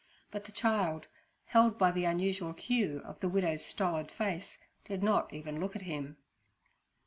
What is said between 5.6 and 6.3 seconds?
at him.